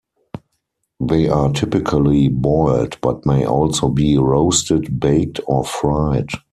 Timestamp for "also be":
3.45-4.17